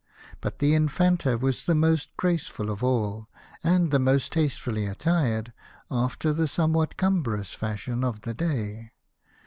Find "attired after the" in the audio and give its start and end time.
4.87-6.47